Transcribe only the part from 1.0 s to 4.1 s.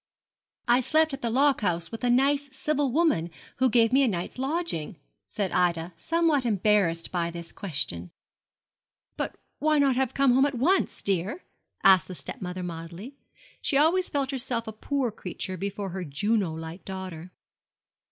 at the lock house with a nice civil woman, who gave me a